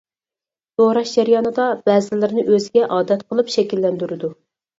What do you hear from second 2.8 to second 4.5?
ئادەت قىلىپ شەكىللەندۈرىدۇ.